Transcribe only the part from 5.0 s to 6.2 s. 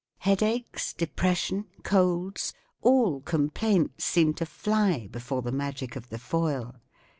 before the magic of the